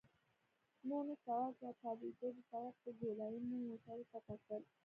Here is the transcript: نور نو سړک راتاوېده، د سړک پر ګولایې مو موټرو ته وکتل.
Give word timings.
نور 0.87 1.03
نو 1.09 1.15
سړک 1.25 1.53
راتاوېده، 1.63 2.27
د 2.35 2.37
سړک 2.49 2.73
پر 2.81 2.91
ګولایې 2.99 3.39
مو 3.47 3.55
موټرو 3.69 4.05
ته 4.11 4.17
وکتل. 4.25 4.61